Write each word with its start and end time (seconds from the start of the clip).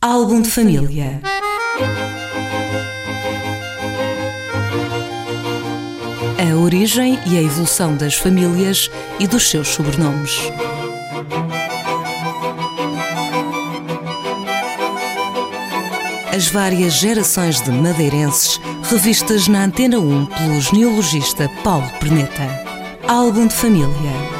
Álbum 0.00 0.42
de 0.42 0.48
família. 0.48 1.20
A 6.38 6.56
origem 6.56 7.18
e 7.26 7.36
a 7.36 7.42
evolução 7.42 7.96
das 7.96 8.14
famílias 8.14 8.88
e 9.18 9.26
dos 9.26 9.50
seus 9.50 9.66
sobrenomes. 9.66 10.52
As 16.32 16.46
várias 16.46 16.92
gerações 16.92 17.60
de 17.60 17.72
madeirenses 17.72 18.60
revistas 18.88 19.48
na 19.48 19.64
Antena 19.64 19.98
1 19.98 20.26
pelo 20.26 20.60
genealogista 20.60 21.50
Paulo 21.64 21.90
Perneta. 21.98 22.46
Álbum 23.08 23.48
de 23.48 23.54
família. 23.54 24.37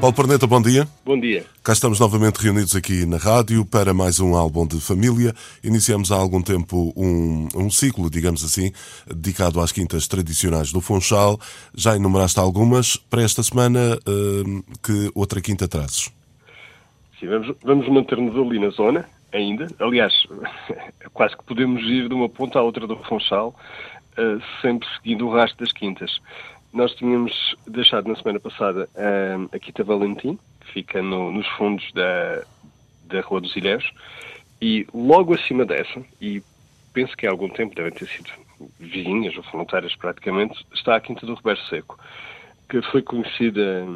Paulo 0.00 0.14
Perneta, 0.14 0.46
bom 0.46 0.62
dia. 0.62 0.86
Bom 1.04 1.18
dia. 1.18 1.44
Cá 1.64 1.72
estamos 1.72 1.98
novamente 1.98 2.36
reunidos 2.36 2.76
aqui 2.76 3.04
na 3.04 3.16
rádio 3.16 3.66
para 3.66 3.92
mais 3.92 4.20
um 4.20 4.36
álbum 4.36 4.64
de 4.64 4.80
família. 4.80 5.34
Iniciamos 5.62 6.12
há 6.12 6.16
algum 6.16 6.40
tempo 6.40 6.92
um, 6.96 7.48
um 7.56 7.68
ciclo, 7.68 8.08
digamos 8.08 8.44
assim, 8.44 8.70
dedicado 9.12 9.60
às 9.60 9.72
quintas 9.72 10.06
tradicionais 10.06 10.72
do 10.72 10.80
Funchal. 10.80 11.36
Já 11.74 11.96
enumeraste 11.96 12.38
algumas. 12.38 12.96
Para 12.96 13.22
esta 13.22 13.42
semana, 13.42 13.98
uh, 14.06 14.62
que 14.80 15.10
outra 15.16 15.40
quinta 15.40 15.66
trazes? 15.66 16.12
Sim, 17.18 17.26
vamos, 17.26 17.56
vamos 17.64 17.88
manter-nos 17.88 18.36
ali 18.36 18.60
na 18.60 18.70
zona, 18.70 19.04
ainda. 19.32 19.66
Aliás, 19.80 20.12
quase 21.12 21.36
que 21.36 21.42
podemos 21.42 21.82
ir 21.82 22.08
de 22.08 22.14
uma 22.14 22.28
ponta 22.28 22.60
à 22.60 22.62
outra 22.62 22.86
do 22.86 22.96
Funchal, 22.98 23.48
uh, 23.48 24.40
sempre 24.62 24.86
seguindo 24.96 25.26
o 25.26 25.32
rastro 25.32 25.64
das 25.64 25.72
quintas. 25.72 26.20
Nós 26.72 26.94
tínhamos 26.94 27.56
deixado 27.66 28.08
na 28.08 28.16
semana 28.16 28.38
passada 28.38 28.88
uh, 28.94 29.48
a 29.54 29.58
Quinta 29.58 29.82
Valentim, 29.82 30.38
que 30.60 30.72
fica 30.72 31.02
no, 31.02 31.32
nos 31.32 31.46
fundos 31.56 31.90
da, 31.92 32.42
da 33.04 33.20
Rua 33.22 33.40
dos 33.40 33.56
Ilhéus, 33.56 33.90
e 34.60 34.86
logo 34.92 35.34
acima 35.34 35.64
dessa, 35.64 36.02
e 36.20 36.42
penso 36.92 37.16
que 37.16 37.26
há 37.26 37.30
algum 37.30 37.48
tempo 37.48 37.74
devem 37.74 37.92
ter 37.92 38.06
sido 38.08 38.30
vizinhas 38.78 39.36
ou 39.36 39.42
voluntárias 39.44 39.94
praticamente, 39.96 40.66
está 40.74 40.96
a 40.96 41.00
Quinta 41.00 41.24
do 41.24 41.34
Roberto 41.34 41.64
Seco, 41.68 41.98
que 42.68 42.82
foi 42.82 43.02
conhecida 43.02 43.86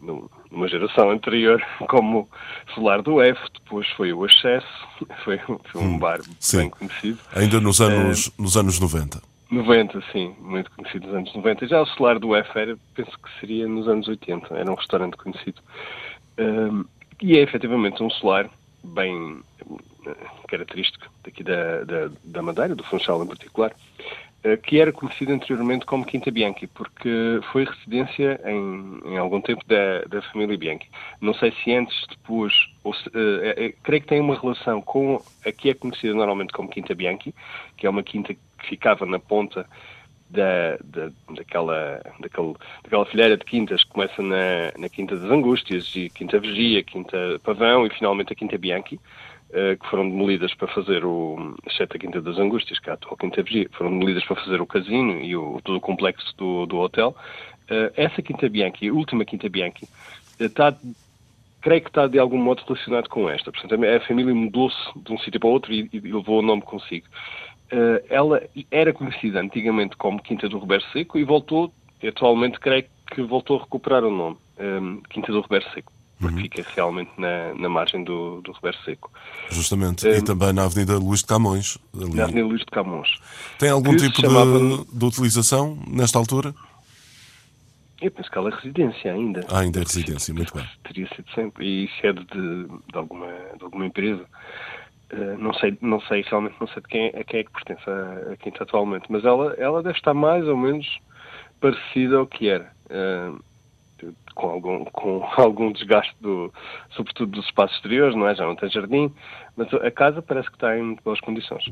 numa 0.00 0.68
geração 0.68 1.10
anterior 1.10 1.62
como 1.88 2.28
Solar 2.74 3.02
do 3.02 3.22
F, 3.22 3.40
depois 3.54 3.86
foi 3.96 4.12
o 4.12 4.24
Acesso, 4.24 4.66
foi, 5.24 5.40
um 5.74 5.80
hum, 5.80 5.98
bar 5.98 6.20
sim. 6.38 6.58
bem 6.58 6.70
conhecido. 6.70 7.18
Ainda 7.34 7.60
nos 7.60 7.80
anos, 7.80 8.32
nos 8.38 8.56
anos 8.56 8.80
90. 8.80 9.29
90, 9.50 10.00
sim, 10.12 10.34
muito 10.38 10.70
conhecido 10.70 11.06
nos 11.06 11.16
anos 11.16 11.34
90. 11.34 11.66
Já 11.66 11.80
o 11.80 11.86
Solar 11.86 12.18
do 12.18 12.34
F 12.36 12.58
era, 12.58 12.78
penso 12.94 13.18
que 13.18 13.40
seria 13.40 13.66
nos 13.66 13.88
anos 13.88 14.06
80, 14.06 14.54
era 14.54 14.70
um 14.70 14.76
restaurante 14.76 15.16
conhecido. 15.16 15.60
Um, 16.38 16.84
e 17.22 17.36
é 17.36 17.42
efetivamente 17.42 18.02
um 18.02 18.10
solar 18.10 18.48
bem 18.82 19.40
eh, 20.06 20.16
característico 20.48 21.06
daqui 21.22 21.44
da, 21.44 21.84
da, 21.84 22.10
da 22.24 22.42
Madeira, 22.42 22.74
do 22.74 22.82
Funchal 22.84 23.22
em 23.22 23.26
particular, 23.26 23.72
uh, 24.44 24.56
que 24.62 24.80
era 24.80 24.90
conhecido 24.90 25.32
anteriormente 25.32 25.84
como 25.84 26.06
Quinta 26.06 26.30
Bianchi, 26.30 26.66
porque 26.66 27.40
foi 27.52 27.64
residência 27.64 28.40
em, 28.46 29.00
em 29.04 29.18
algum 29.18 29.40
tempo 29.40 29.62
da, 29.66 30.02
da 30.08 30.22
família 30.22 30.56
Bianchi. 30.56 30.88
Não 31.20 31.34
sei 31.34 31.52
se 31.62 31.74
antes, 31.74 32.06
depois, 32.08 32.54
ou 32.82 32.94
se, 32.94 33.06
uh, 33.08 33.74
creio 33.82 34.00
que 34.00 34.08
tem 34.08 34.20
uma 34.20 34.40
relação 34.40 34.80
com 34.80 35.22
a 35.44 35.52
que 35.52 35.68
é 35.68 35.74
conhecida 35.74 36.14
normalmente 36.14 36.54
como 36.54 36.70
Quinta 36.70 36.94
Bianchi, 36.94 37.34
que 37.76 37.86
é 37.86 37.90
uma 37.90 38.02
quinta 38.02 38.34
que 38.60 38.68
ficava 38.68 39.04
na 39.06 39.18
ponta 39.18 39.66
da, 40.30 40.76
da, 40.84 41.10
daquela, 41.34 42.00
daquele, 42.20 42.54
daquela 42.84 43.06
fileira 43.06 43.36
de 43.36 43.44
quintas 43.44 43.82
que 43.82 43.90
começa 43.90 44.22
na, 44.22 44.72
na 44.78 44.88
Quinta 44.88 45.16
das 45.16 45.30
Angústias 45.30 45.92
e 45.96 46.08
Quinta 46.08 46.38
Vigia, 46.38 46.82
Quinta 46.84 47.40
Pavão 47.42 47.84
e 47.84 47.90
finalmente 47.90 48.32
a 48.32 48.36
Quinta 48.36 48.56
Bianchi, 48.56 48.94
uh, 48.94 49.76
que 49.78 49.90
foram 49.90 50.08
demolidas 50.08 50.54
para 50.54 50.68
fazer 50.68 51.04
o, 51.04 51.56
exceto 51.66 51.96
a 51.96 52.00
Quinta 52.00 52.22
das 52.22 52.38
Angústias, 52.38 52.78
que 52.78 52.88
é 52.88 52.92
a 52.92 52.94
atual 52.94 53.16
Quinta 53.16 53.42
Vigia, 53.42 53.68
foram 53.72 53.90
demolidas 53.90 54.24
para 54.24 54.36
fazer 54.36 54.60
o 54.60 54.66
casino 54.66 55.20
e 55.20 55.36
o, 55.36 55.60
todo 55.64 55.76
o 55.76 55.80
complexo 55.80 56.32
do, 56.36 56.66
do 56.66 56.78
hotel. 56.78 57.14
Uh, 57.64 57.92
essa 57.96 58.22
Quinta 58.22 58.48
Bianchi, 58.48 58.88
a 58.88 58.92
última 58.92 59.24
Quinta 59.24 59.48
Bianchi, 59.48 59.88
está 60.38 60.74
creio 61.60 61.82
que 61.82 61.90
está 61.90 62.06
de 62.06 62.18
algum 62.18 62.38
modo 62.38 62.62
relacionado 62.66 63.08
com 63.10 63.28
esta. 63.28 63.52
Portanto, 63.52 63.74
a 63.84 64.00
família 64.00 64.34
mudou-se 64.34 64.76
de 64.96 65.12
um 65.12 65.18
sítio 65.18 65.38
para 65.38 65.48
o 65.48 65.52
outro 65.52 65.70
e, 65.72 65.90
e 65.92 66.00
levou 66.00 66.38
o 66.38 66.42
nome 66.42 66.62
consigo. 66.62 67.06
Uh, 67.72 68.04
ela 68.08 68.42
era 68.70 68.92
conhecida 68.92 69.40
antigamente 69.40 69.96
como 69.96 70.20
Quinta 70.20 70.48
do 70.48 70.58
Roberto 70.58 70.90
Seco 70.92 71.18
e 71.18 71.24
voltou, 71.24 71.72
atualmente 72.02 72.58
creio 72.58 72.84
que 73.12 73.22
voltou 73.22 73.58
a 73.58 73.60
recuperar 73.60 74.04
o 74.04 74.10
nome, 74.10 74.36
ehm, 74.58 74.98
Quinta 75.08 75.30
do 75.30 75.40
Roberto 75.40 75.72
Seco, 75.72 75.92
porque 76.18 76.34
uhum. 76.34 76.42
fica 76.42 76.64
realmente 76.74 77.10
na, 77.16 77.54
na 77.54 77.68
margem 77.68 78.02
do, 78.02 78.40
do 78.40 78.52
Roberto 78.52 78.82
Seco. 78.84 79.10
Justamente, 79.50 80.06
um, 80.06 80.10
e 80.10 80.16
ehm, 80.16 80.24
também 80.24 80.52
na 80.52 80.64
Avenida 80.64 80.98
Luís 80.98 81.20
de 81.20 81.26
Camões. 81.26 81.78
Ali. 81.94 82.14
Na 82.14 82.24
Avenida 82.24 82.46
Luís 82.46 82.60
de 82.60 82.66
Camões. 82.66 83.08
Tem 83.58 83.70
algum 83.70 83.94
tipo 83.96 84.20
chamava... 84.20 84.58
de, 84.58 84.98
de 84.98 85.04
utilização 85.04 85.78
nesta 85.86 86.18
altura? 86.18 86.54
Eu 88.00 88.10
penso 88.10 88.30
que 88.30 88.38
ela 88.38 88.50
é 88.50 88.54
residência 88.54 89.12
ainda. 89.12 89.44
Ah, 89.48 89.60
ainda 89.60 89.80
é 89.80 89.82
residência, 89.82 90.32
muito 90.32 90.54
bem. 90.54 90.66
Teria 90.84 91.06
sido 91.14 91.30
sempre. 91.34 91.66
E 91.66 91.90
sede 92.00 92.24
de, 92.24 92.64
de, 92.66 92.96
alguma, 92.96 93.26
de 93.26 93.62
alguma 93.62 93.84
empresa. 93.84 94.24
Uh, 95.12 95.36
não 95.38 95.52
sei, 95.54 95.76
não 95.80 96.00
sei 96.02 96.22
realmente, 96.22 96.54
não 96.60 96.68
sei 96.68 96.82
de 96.82 96.88
quem, 96.88 97.08
a 97.08 97.24
quem 97.24 97.40
é 97.40 97.44
que 97.44 97.50
pertence 97.50 97.82
a, 97.90 98.32
a 98.32 98.36
Quinta 98.36 98.62
atualmente, 98.62 99.06
mas 99.08 99.24
ela, 99.24 99.54
ela 99.58 99.82
deve 99.82 99.98
estar 99.98 100.14
mais 100.14 100.46
ou 100.46 100.56
menos 100.56 100.86
parecida 101.60 102.18
ao 102.18 102.26
que 102.26 102.48
era. 102.48 102.70
Uh, 102.86 103.40
com 104.34 104.48
algum, 104.48 104.84
com 104.86 105.24
algum 105.36 105.72
desgaste, 105.72 106.14
do, 106.20 106.52
sobretudo 106.90 107.32
dos 107.32 107.44
espaços 107.46 107.76
exteriores, 107.76 108.16
não 108.16 108.26
é? 108.28 108.34
Já 108.34 108.46
não 108.46 108.56
tem 108.56 108.70
jardim, 108.70 109.12
mas 109.56 109.72
a 109.74 109.90
casa 109.90 110.22
parece 110.22 110.48
que 110.48 110.56
está 110.56 110.76
em 110.78 110.82
muito 110.82 111.02
boas 111.02 111.20
condições. 111.20 111.68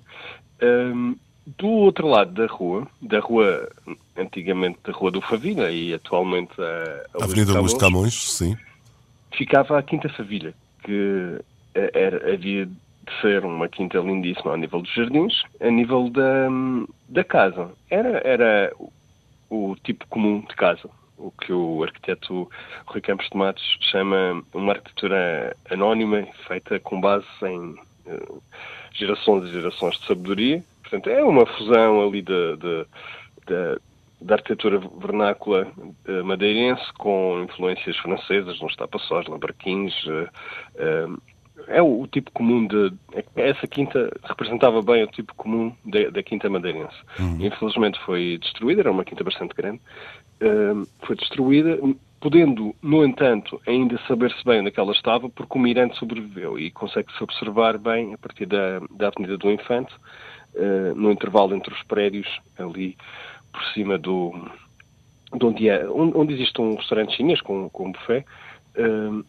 Um, 0.62 1.12
eh, 1.12 1.28
do 1.56 1.68
outro 1.68 2.06
lado 2.06 2.32
da 2.32 2.46
rua, 2.46 2.86
da 3.00 3.20
rua, 3.20 3.70
antigamente 4.14 4.78
da 4.84 4.92
Rua 4.92 5.10
do 5.10 5.22
Favilha 5.22 5.70
e 5.70 5.94
atualmente 5.94 6.52
a, 6.60 7.22
a 7.22 7.24
Avenida 7.24 7.58
Luís 7.58 7.72
de 7.72 7.78
Camões, 7.78 8.32
sim. 8.32 8.54
Ficava 9.32 9.78
a 9.78 9.82
Quinta 9.82 10.10
Favilha, 10.10 10.52
que 10.84 11.40
era, 11.74 12.34
havia 12.34 12.68
de 13.08 13.20
ser 13.20 13.44
uma 13.44 13.68
quinta 13.68 13.98
lindíssima 13.98 14.52
ao 14.52 14.56
nível 14.56 14.82
dos 14.82 14.92
jardins, 14.94 15.42
a 15.60 15.70
nível 15.70 16.10
da, 16.10 16.48
da 17.08 17.24
casa. 17.24 17.70
Era, 17.90 18.20
era 18.26 18.72
o, 19.50 19.76
tipo 19.82 20.06
comum 20.08 20.40
de 20.40 20.54
casa, 20.54 20.88
o 21.16 21.30
que 21.30 21.52
o 21.52 21.82
arquiteto 21.82 22.48
Rui 22.86 23.00
Campos 23.00 23.28
de 23.30 23.36
Matos 23.36 23.78
chama 23.90 24.42
uma 24.54 24.72
arquitetura 24.72 25.56
anónima, 25.70 26.26
feita 26.46 26.78
com 26.80 27.00
base 27.00 27.26
em 27.42 27.70
uh, 28.06 28.42
gerações 28.92 29.44
e 29.44 29.52
gerações 29.52 29.98
de 29.98 30.06
sabedoria, 30.06 30.62
Portanto, 30.88 31.10
é 31.10 31.22
uma 31.22 31.44
fusão 31.44 32.00
ali 32.08 32.22
de 32.22 32.56
da 34.20 34.34
arquitetura 34.34 34.78
vernácula 34.78 35.68
uh, 36.08 36.24
madeirense 36.24 36.92
com 36.94 37.44
influências 37.44 37.96
francesas, 37.98 38.60
nos 38.60 38.74
tapaçós, 38.74 39.26
lambarquins. 39.28 39.94
Uh, 40.06 40.28
uh, 40.74 41.22
é 41.66 41.82
o, 41.82 42.02
o, 42.02 42.06
tipo 42.06 42.30
comum 42.32 42.66
de. 42.66 42.92
É 43.14 43.50
essa 43.50 43.66
quinta 43.66 44.10
representava 44.24 44.80
bem 44.82 45.02
o 45.02 45.08
tipo 45.08 45.34
comum 45.34 45.72
de, 45.84 46.10
da 46.10 46.22
quinta 46.22 46.48
madeirense. 46.48 46.96
Uhum. 47.18 47.38
Infelizmente 47.40 47.98
foi 48.04 48.38
destruída, 48.38 48.82
era 48.82 48.90
uma 48.90 49.04
quinta 49.04 49.24
bastante 49.24 49.54
grande. 49.54 49.80
foi 51.02 51.16
destruída, 51.16 51.78
podendo, 52.20 52.74
no 52.82 53.04
entanto, 53.04 53.60
ainda 53.66 53.98
saber-se 54.06 54.44
bem 54.44 54.60
onde 54.60 54.70
é 54.70 54.72
ela 54.76 54.92
estava, 54.92 55.28
porque 55.28 55.58
o 55.58 55.60
mirante 55.60 55.96
sobreviveu 55.98 56.58
e 56.58 56.70
consegue-se 56.70 57.22
observar 57.22 57.78
bem 57.78 58.14
a 58.14 58.18
partir 58.18 58.46
da, 58.46 58.80
da 58.90 59.08
Avenida 59.08 59.36
do 59.36 59.50
Infante 59.50 59.94
uh, 60.54 60.94
no 60.94 61.10
intervalo 61.10 61.54
entre 61.54 61.72
os 61.72 61.82
prédios, 61.84 62.28
ali 62.58 62.96
por 63.52 63.64
cima 63.72 63.98
do. 63.98 64.32
De 65.32 65.44
onde, 65.44 65.68
é, 65.68 65.88
onde, 65.88 66.16
onde 66.16 66.34
existe 66.34 66.60
um 66.60 66.74
restaurante 66.74 67.14
chinês 67.14 67.40
com, 67.42 67.68
com 67.68 67.88
um 67.88 67.92
buffet, 67.92 68.24
uh, 68.76 69.24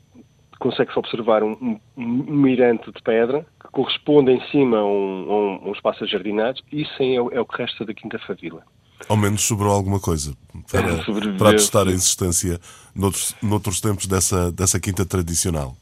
consegue-se 0.59 0.99
observar 0.99 1.41
um, 1.41 1.53
um, 1.61 1.79
um, 1.97 2.35
mirante 2.35 2.91
de 2.91 3.01
pedra 3.01 3.45
que 3.59 3.69
corresponde 3.71 4.31
em 4.31 4.41
cima 4.49 4.77
a 4.77 4.85
um, 4.85 5.69
um 5.69 5.71
espaço 5.71 6.03
ajardinado. 6.03 6.59
Isso 6.71 7.01
é, 7.01 7.15
é 7.15 7.41
o 7.41 7.45
que 7.45 7.57
resta 7.57 7.85
da 7.85 7.93
Quinta 7.93 8.19
Favila. 8.19 8.61
Ao 9.07 9.15
menos 9.15 9.41
sobrou 9.41 9.71
alguma 9.73 9.99
coisa 9.99 10.35
para, 10.69 10.83
para 11.37 11.51
testar 11.51 11.87
a 11.87 11.91
existência 11.91 12.59
noutros, 12.93 13.35
noutros 13.41 13.79
tempos 13.79 14.05
dessa, 14.05 14.51
dessa 14.51 14.79
quinta 14.79 15.05
tradicional. 15.05 15.75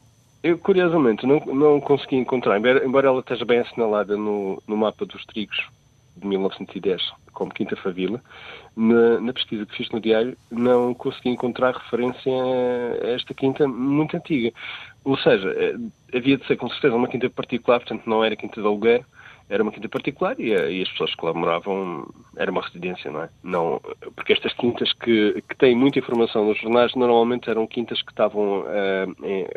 Eu, 0.44 0.58
curiosamente, 0.58 1.26
não, 1.26 1.40
não 1.48 1.82
consegui 1.82 2.16
encontrar, 2.16 2.58
embora 2.86 3.08
ela 3.08 3.20
esteja 3.20 3.44
bem 3.44 3.60
assinalada 3.60 4.16
no, 4.16 4.62
no 4.68 4.78
mapa 4.78 5.06
dos 5.06 5.26
trigos 5.26 5.58
de 6.16 6.28
1910, 6.28 7.02
como 7.38 7.54
Quinta 7.54 7.76
Favila, 7.76 8.20
na, 8.76 9.20
na, 9.20 9.32
pesquisa 9.32 9.64
que 9.64 9.78
fiz 9.78 9.88
no 9.92 10.02
diário, 10.02 10.36
não 10.50 10.92
consegui 10.96 11.30
encontrar 11.30 11.76
referência 11.76 12.34
a 13.04 13.10
esta 13.10 13.32
quinta 13.36 13.68
muito 13.68 14.18
antiga. 14.18 14.52
Ou 15.04 15.16
seja, 15.20 15.48
eh, 15.56 15.76
havia 16.18 16.38
de 16.38 16.48
ser 16.48 16.58
com 16.58 16.68
certeza 16.68 16.96
uma 16.96 17.08
quinta 17.08 17.30
particular, 17.30 17.80
portanto 17.80 18.08
não 18.08 18.24
era 18.24 18.36
quinta 18.36 18.60
de 18.60 18.66
aluguer, 18.66 19.06
era 19.50 19.62
uma 19.62 19.72
quinta 19.72 19.88
particular 19.88 20.36
e, 20.40 20.50
e, 20.50 20.82
as 20.82 20.90
pessoas 20.90 21.14
que 21.14 21.24
lá 21.24 21.32
moravam 21.32 22.08
era 22.36 22.52
uma 22.52 22.62
residência, 22.62 23.12
não 23.12 23.22
é? 23.22 23.30
Não, 23.44 23.80
porque 24.16 24.34
estas 24.34 24.52
quintas 24.54 24.92
que, 24.94 25.44
que 25.48 25.56
têm 25.58 25.76
muita 25.76 26.00
informação 26.00 26.44
nos 26.44 26.60
jornais 26.60 26.96
normalmente 26.96 27.50
eram 27.50 27.68
quintas 27.68 28.02
que 28.02 28.12
estavam 28.12 28.62
uh, 28.62 29.26
em, 29.26 29.48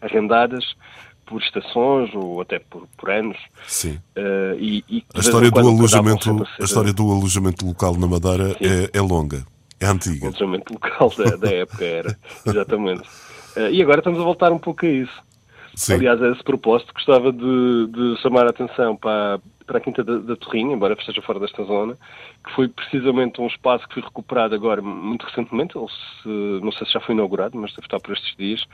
arrendadas 0.00 0.74
por 1.26 1.40
estações 1.40 2.14
ou 2.14 2.40
até 2.40 2.58
por, 2.58 2.86
por 2.96 3.10
anos. 3.10 3.38
Sim. 3.66 3.98
Uh, 4.16 4.58
e, 4.58 4.84
e 4.88 5.04
a 5.14 5.20
história 5.20 5.50
do 5.50 5.58
alojamento, 5.58 6.46
a, 6.60 6.64
história 6.64 6.92
do 6.92 7.10
alojamento 7.10 7.66
local 7.66 7.96
na 7.96 8.06
Madeira 8.06 8.56
é, 8.60 8.96
é, 8.96 9.00
longa, 9.00 9.44
é 9.80 9.86
antiga. 9.86 10.26
O 10.26 10.28
alojamento 10.28 10.72
local 10.72 11.12
da, 11.16 11.36
da 11.36 11.50
época 11.50 11.84
era, 11.84 12.18
exatamente. 12.46 13.02
Uh, 13.56 13.70
e 13.70 13.82
agora 13.82 14.00
estamos 14.00 14.20
a 14.20 14.22
voltar 14.22 14.52
um 14.52 14.58
pouco 14.58 14.84
a 14.86 14.88
isso. 14.88 15.22
Sim. 15.74 15.94
Aliás, 15.94 16.22
a 16.22 16.28
esse 16.28 16.42
propósito, 16.42 16.92
gostava 16.92 17.32
de, 17.32 17.86
de 17.86 18.20
chamar 18.20 18.46
a 18.46 18.50
atenção 18.50 18.94
para, 18.94 19.40
para 19.66 19.78
a 19.78 19.80
Quinta 19.80 20.04
da, 20.04 20.18
da 20.18 20.36
Torrinha, 20.36 20.74
embora 20.74 20.94
esteja 20.98 21.22
fora 21.22 21.40
desta 21.40 21.64
zona, 21.64 21.96
que 22.44 22.54
foi 22.54 22.68
precisamente 22.68 23.40
um 23.40 23.46
espaço 23.46 23.88
que 23.88 23.94
foi 23.94 24.02
recuperado 24.02 24.54
agora 24.54 24.82
muito 24.82 25.24
recentemente, 25.24 25.78
ou 25.78 25.88
se, 25.88 26.28
não 26.62 26.72
sei 26.72 26.86
se 26.86 26.92
já 26.92 27.00
foi 27.00 27.14
inaugurado, 27.14 27.56
mas 27.56 27.70
deve 27.72 27.86
estar 27.86 28.00
por 28.00 28.12
estes 28.12 28.36
dias, 28.36 28.64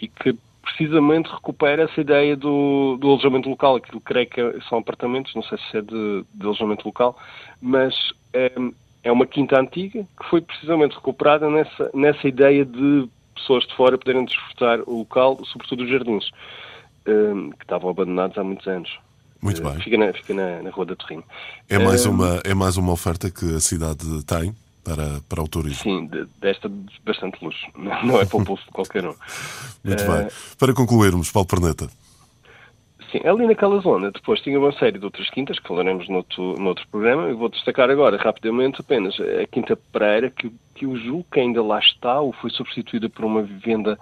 e 0.00 0.08
que 0.08 0.34
precisamente 0.62 1.30
recupera 1.30 1.84
essa 1.84 2.00
ideia 2.00 2.36
do, 2.36 2.96
do 3.00 3.08
alojamento 3.08 3.48
local, 3.48 3.76
aquilo 3.76 4.00
creio 4.00 4.28
que 4.28 4.40
são 4.68 4.78
apartamentos, 4.78 5.34
não 5.34 5.42
sei 5.42 5.58
se 5.58 5.78
é 5.78 5.82
de, 5.82 6.24
de 6.34 6.46
alojamento 6.46 6.86
local, 6.86 7.16
mas 7.60 7.94
é, 8.32 8.52
é 9.02 9.12
uma 9.12 9.26
quinta 9.26 9.60
antiga 9.60 10.06
que 10.18 10.28
foi 10.28 10.40
precisamente 10.40 10.94
recuperada 10.94 11.48
nessa, 11.48 11.90
nessa 11.94 12.28
ideia 12.28 12.64
de 12.64 13.08
pessoas 13.34 13.64
de 13.66 13.74
fora 13.74 13.96
poderem 13.96 14.24
desfrutar 14.24 14.80
o 14.86 14.98
local, 14.98 15.38
sobretudo 15.46 15.84
os 15.84 15.90
jardins, 15.90 16.30
um, 17.06 17.50
que 17.50 17.64
estavam 17.64 17.90
abandonados 17.90 18.36
há 18.36 18.44
muitos 18.44 18.66
anos. 18.66 18.98
Muito 19.40 19.62
bem. 19.62 19.80
Fica 19.80 19.96
na, 19.96 20.12
fica 20.12 20.34
na, 20.34 20.62
na 20.62 20.70
Rua 20.70 20.86
da 20.86 20.96
Torrinho. 20.96 21.22
É 21.68 21.78
mais, 21.78 22.04
uma, 22.04 22.40
é 22.44 22.54
mais 22.54 22.76
uma 22.76 22.92
oferta 22.92 23.30
que 23.30 23.54
a 23.54 23.60
cidade 23.60 24.04
tem 24.24 24.52
para, 24.88 25.20
para 25.28 25.42
o 25.42 25.48
turismo. 25.48 25.82
Sim, 25.82 26.06
de, 26.06 26.26
desta 26.40 26.70
bastante 27.04 27.44
luxo. 27.44 27.66
Não 27.76 28.20
é 28.20 28.24
para 28.24 28.38
o 28.38 28.44
pulso 28.44 28.64
de 28.64 28.70
qualquer 28.70 29.04
um. 29.04 29.14
Muito 29.84 30.02
uh, 30.02 30.12
bem. 30.12 30.28
Para 30.58 30.72
concluirmos, 30.72 31.30
Paulo 31.30 31.46
Perneta. 31.46 31.88
Sim, 33.12 33.26
ali 33.26 33.46
naquela 33.46 33.80
zona, 33.80 34.10
depois 34.10 34.40
tinha 34.40 34.58
uma 34.58 34.72
série 34.72 34.98
de 34.98 35.04
outras 35.04 35.30
quintas, 35.30 35.58
que 35.58 35.66
falaremos 35.66 36.08
noutro, 36.08 36.54
noutro 36.58 36.86
programa, 36.88 37.30
e 37.30 37.32
vou 37.32 37.48
destacar 37.48 37.88
agora, 37.88 38.18
rapidamente, 38.18 38.82
apenas 38.82 39.14
a 39.18 39.46
Quinta 39.46 39.76
Pereira, 39.90 40.30
que, 40.30 40.52
que 40.74 40.86
o 40.86 40.94
julgo 40.96 41.26
que 41.32 41.40
ainda 41.40 41.62
lá 41.62 41.78
está, 41.78 42.20
ou 42.20 42.34
foi 42.34 42.50
substituída 42.50 43.08
por 43.08 43.24
uma 43.24 43.42
vivenda 43.42 43.98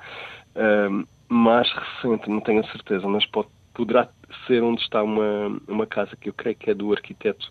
uh, 0.57 1.07
mais 1.29 1.69
recente, 1.73 2.29
não 2.29 2.41
tenho 2.41 2.61
a 2.61 2.73
certeza, 2.73 3.07
mas 3.07 3.25
pode, 3.27 3.49
poderá 3.75 4.09
ser 4.47 4.61
onde 4.65 4.83
está 4.83 5.05
uma, 5.05 5.57
uma 5.69 5.87
casa 5.87 6.17
que 6.17 6.29
eu 6.29 6.33
creio 6.33 6.57
que 6.57 6.71
é 6.71 6.75
do 6.75 6.93
arquiteto 6.93 7.49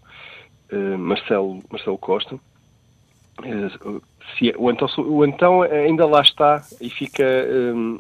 uh, 0.74 0.98
Marcelo, 0.98 1.64
Marcelo 1.72 1.98
Costa. 1.98 2.38
Se 4.38 4.50
é, 4.50 4.54
o, 4.58 4.72
então, 4.72 4.88
o 4.98 5.26
então 5.26 5.62
ainda 5.62 6.06
lá 6.06 6.22
está 6.22 6.64
e 6.80 6.90
fica 6.90 7.24
um, 7.76 8.00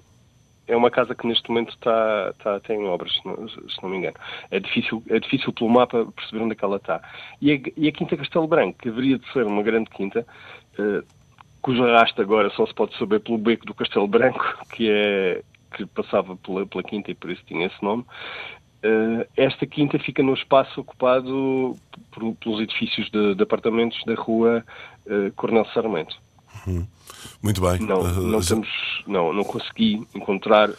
é 0.67 0.75
uma 0.75 0.89
casa 0.89 1.13
que 1.13 1.27
neste 1.27 1.47
momento 1.49 1.69
está, 1.69 2.31
está 2.31 2.55
até 2.55 2.73
em 2.73 2.85
obras, 2.85 3.13
se 3.13 3.25
não, 3.25 3.47
se 3.47 3.83
não, 3.83 3.89
me 3.89 3.97
engano. 3.97 4.15
É 4.49 4.59
difícil, 4.59 5.03
é 5.09 5.19
difícil 5.19 5.53
pelo 5.53 5.69
mapa 5.69 6.05
perceber 6.15 6.43
onde 6.43 6.53
é 6.53 6.55
que 6.55 6.65
ela 6.65 6.77
está. 6.77 7.01
E 7.41 7.51
a, 7.51 7.59
e 7.77 7.87
a 7.87 7.91
Quinta 7.91 8.17
Castelo 8.17 8.47
Branco, 8.47 8.79
que 8.79 8.89
haveria 8.89 9.19
de 9.19 9.31
ser 9.31 9.45
uma 9.45 9.61
grande 9.61 9.89
quinta, 9.91 10.25
uh, 10.79 11.05
cujo 11.61 11.83
arrasto 11.83 12.21
agora 12.21 12.49
só 12.51 12.65
se 12.65 12.73
pode 12.73 12.97
saber 12.97 13.19
pelo 13.19 13.37
beco 13.37 13.65
do 13.65 13.75
Castelo 13.75 14.07
Branco, 14.07 14.43
que 14.73 14.89
é 14.89 15.43
que 15.75 15.85
passava 15.85 16.37
pela, 16.37 16.65
pela 16.65 16.83
quinta 16.83 17.11
e 17.11 17.15
por 17.15 17.29
isso 17.29 17.43
tinha 17.45 17.67
esse 17.67 17.83
nome. 17.83 18.05
Uh, 18.85 19.25
esta 19.35 19.65
quinta 19.65 19.97
fica 19.97 20.21
no 20.21 20.35
espaço 20.35 20.81
ocupado 20.81 21.75
por, 22.11 22.35
pelos 22.35 22.59
edifícios 22.59 23.09
de, 23.09 23.33
de, 23.33 23.41
apartamentos 23.41 23.97
da 24.05 24.13
rua 24.13 24.63
uh, 25.07 25.31
Coronel 25.35 25.65
Sarmento. 25.73 26.15
Uhum. 26.67 26.85
Muito 27.41 27.61
bem. 27.61 27.79
Não, 27.79 28.01
uh, 28.01 28.21
não, 28.21 28.39
temos, 28.41 28.69
não, 29.07 29.33
não 29.33 29.43
consegui 29.43 30.05
encontrar 30.13 30.69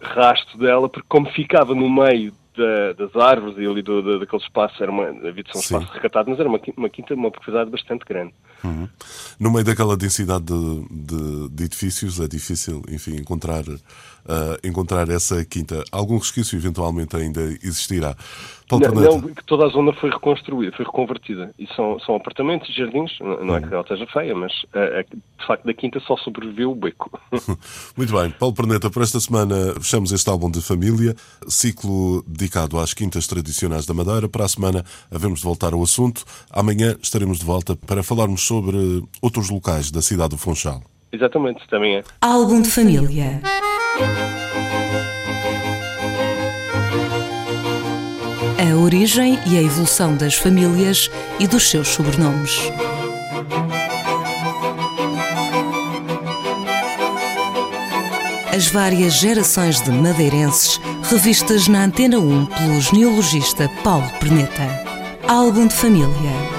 rastro 0.00 0.58
dela, 0.58 0.88
porque 0.88 1.06
como 1.08 1.30
ficava 1.30 1.76
no 1.76 1.88
meio 1.88 2.32
da, 2.56 2.92
das 2.94 3.14
árvores 3.14 3.56
e 3.56 3.64
ali 3.64 3.82
do, 3.82 4.02
do, 4.02 4.18
daquele 4.18 4.42
espaço, 4.42 4.82
era 4.82 4.90
uma, 4.90 5.06
havia 5.06 5.44
de 5.44 5.52
ser 5.52 5.58
um 5.58 5.60
espaço 5.60 5.92
recatado, 5.92 6.30
mas 6.30 6.40
era 6.40 6.48
uma, 6.48 6.60
uma 6.76 6.88
quinta, 6.88 7.14
uma 7.14 7.30
propriedade 7.30 7.70
bastante 7.70 8.04
grande. 8.04 8.34
Uhum. 8.64 8.88
No 9.38 9.50
meio 9.50 9.64
daquela 9.64 9.96
densidade 9.96 10.44
de, 10.46 10.88
de, 10.90 11.48
de, 11.50 11.64
edifícios 11.64 12.18
é 12.18 12.26
difícil, 12.26 12.82
enfim, 12.88 13.16
encontrar, 13.16 13.62
uh, 13.68 13.78
encontrar 14.64 15.08
essa 15.10 15.44
quinta. 15.44 15.84
Algum 15.92 16.16
resquício 16.16 16.56
eventualmente 16.56 17.14
ainda 17.14 17.42
existirá. 17.62 18.16
Não, 18.70 18.78
não, 18.78 19.34
toda 19.46 19.66
a 19.66 19.68
zona 19.68 19.92
foi 19.92 20.08
reconstruída, 20.08 20.74
foi 20.74 20.86
reconvertida. 20.86 21.52
E 21.58 21.66
são, 21.76 22.00
são 22.00 22.16
apartamentos 22.16 22.74
jardins, 22.74 23.12
não 23.20 23.56
é 23.56 23.60
que 23.60 23.72
ela 23.72 23.82
esteja 23.82 24.06
feia, 24.06 24.34
mas 24.34 24.52
de 24.52 25.46
facto 25.46 25.64
da 25.64 25.74
quinta 25.74 26.00
só 26.00 26.16
sobreviveu 26.16 26.72
o 26.72 26.74
beco. 26.74 27.10
Muito 27.94 28.12
bem, 28.12 28.30
Paulo 28.30 28.54
Perneta, 28.54 28.88
por 28.90 29.02
esta 29.02 29.20
semana 29.20 29.74
fechamos 29.74 30.12
este 30.12 30.28
álbum 30.30 30.50
de 30.50 30.62
família, 30.62 31.14
ciclo 31.46 32.24
dedicado 32.26 32.78
às 32.78 32.94
quintas 32.94 33.26
tradicionais 33.26 33.84
da 33.84 33.92
Madeira. 33.92 34.28
Para 34.30 34.46
a 34.46 34.48
semana 34.48 34.82
havemos 35.10 35.40
de 35.40 35.44
voltar 35.44 35.74
ao 35.74 35.82
assunto. 35.82 36.24
Amanhã 36.50 36.96
estaremos 37.02 37.38
de 37.38 37.44
volta 37.44 37.76
para 37.76 38.02
falarmos 38.02 38.42
sobre 38.42 38.53
sobre 38.54 39.02
outros 39.20 39.50
locais 39.50 39.90
da 39.90 40.00
cidade 40.00 40.30
do 40.30 40.38
Funchal. 40.38 40.80
Exatamente, 41.12 41.66
também 41.68 41.96
é. 41.96 42.04
Álbum 42.20 42.62
de 42.62 42.70
família. 42.70 43.42
A 48.58 48.76
origem 48.76 49.38
e 49.46 49.58
a 49.58 49.62
evolução 49.62 50.16
das 50.16 50.34
famílias 50.34 51.10
e 51.40 51.48
dos 51.48 51.68
seus 51.68 51.88
sobrenomes. 51.88 52.70
As 58.54 58.68
várias 58.68 59.14
gerações 59.14 59.80
de 59.80 59.90
madeirenses 59.90 60.80
revistas 61.10 61.66
na 61.66 61.84
Antena 61.84 62.20
1 62.20 62.46
pelo 62.46 62.80
genealogista 62.80 63.68
Paulo 63.82 64.08
Perneta. 64.20 64.84
Álbum 65.26 65.66
de 65.66 65.74
família 65.74 66.53